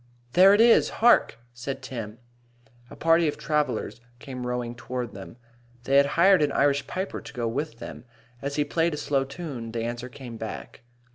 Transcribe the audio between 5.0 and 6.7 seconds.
them. They had hired an